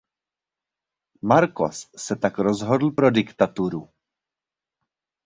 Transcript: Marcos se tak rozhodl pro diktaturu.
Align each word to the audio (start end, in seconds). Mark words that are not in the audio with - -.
Marcos 1.21 1.89
se 1.97 2.15
tak 2.15 2.37
rozhodl 2.39 2.91
pro 2.91 3.11
diktaturu. 3.11 3.89